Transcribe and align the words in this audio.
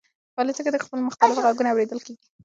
په 0.33 0.39
الوتکه 0.41 0.63
کې 0.65 0.71
د 0.73 0.77
خلکو 0.83 1.07
مختلف 1.07 1.37
غږونه 1.45 1.69
اورېدل 1.71 1.99
کېدل. 2.05 2.25